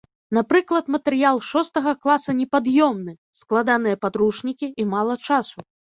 [0.35, 3.13] Напрыклад, матэрыял шостага класа непад'ёмны,
[3.43, 5.59] складаныя падручнікі і мала часу.